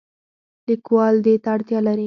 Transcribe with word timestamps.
لیکوال 0.67 1.15
دې 1.25 1.33
ته 1.43 1.49
اړتیا 1.55 1.79
لري. 1.87 1.99